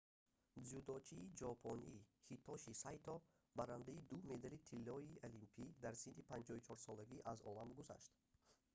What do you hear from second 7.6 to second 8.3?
гузашт